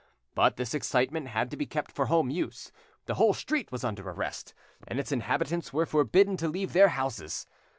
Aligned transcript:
But 0.33 0.55
this 0.57 0.73
excitement 0.73 1.27
had 1.27 1.51
to 1.51 1.57
be 1.57 1.67
kept 1.67 1.91
for 1.91 2.07
home 2.07 2.31
use: 2.31 2.71
the 3.05 3.13
whole 3.13 3.35
street 3.35 3.71
was 3.71 3.83
under 3.83 4.01
arrest, 4.09 4.55
and 4.87 4.99
its 4.99 5.11
inhabitants 5.11 5.73
were 5.73 5.85
forbidden 5.85 6.37
to 6.37 6.47
leave 6.47 6.73
their 6.73 6.89
houses. 6.89 7.45